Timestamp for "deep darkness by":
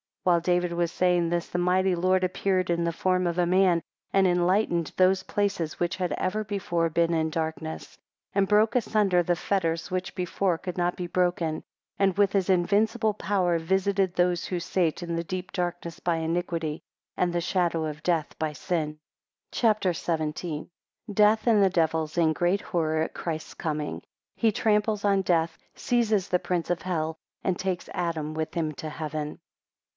15.23-16.15